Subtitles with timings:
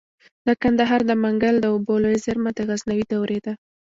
[0.47, 3.53] د کندهار د منگل د اوبو لوی زیرمه د غزنوي دورې ده